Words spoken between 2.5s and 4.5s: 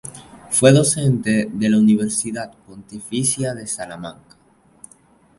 Pontificia de Salamanca.